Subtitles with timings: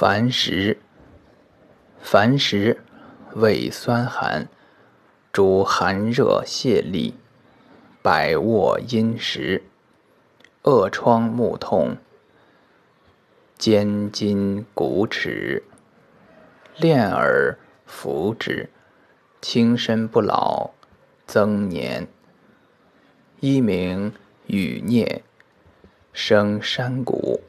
[0.00, 0.78] 矾食，
[2.04, 2.84] 矾食，
[3.34, 4.48] 胃酸寒，
[5.32, 7.14] 主寒热泄痢，
[8.00, 9.64] 百卧阴实，
[10.62, 11.96] 恶疮目痛，
[13.58, 15.64] 肩筋骨齿，
[16.76, 18.70] 练而服之，
[19.40, 20.70] 轻身不老，
[21.26, 22.06] 增年。
[23.40, 24.14] 一名
[24.46, 25.24] 羽孽，
[26.12, 27.40] 生山谷。